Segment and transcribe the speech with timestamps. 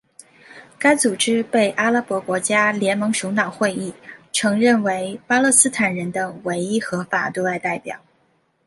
[0.79, 3.93] 该组织被阿拉伯国家联盟首脑会议
[4.33, 7.99] 承认为巴勒斯坦人的唯一合法对外代表。